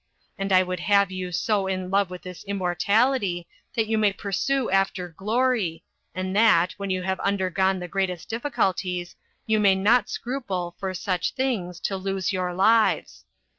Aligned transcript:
And 0.35 0.51
I 0.51 0.63
would 0.63 0.79
have 0.79 1.11
you 1.11 1.31
so 1.31 1.67
in 1.67 1.91
love 1.91 2.09
with 2.09 2.23
this 2.23 2.43
immortality, 2.45 3.47
that 3.75 3.85
you 3.85 3.99
may 3.99 4.11
pursue 4.11 4.67
after 4.71 5.09
glory, 5.09 5.83
and 6.15 6.35
that, 6.35 6.73
when 6.77 6.89
you 6.89 7.03
have 7.03 7.19
undergone 7.19 7.77
the 7.79 7.87
greatest 7.87 8.27
difficulties, 8.27 9.15
you 9.45 9.59
may 9.59 9.75
not 9.75 10.09
scruple, 10.09 10.75
for 10.79 10.95
such 10.95 11.35
things, 11.35 11.79
to 11.81 11.97
lose 11.97 12.33
your 12.33 12.51
lives. 12.51 13.25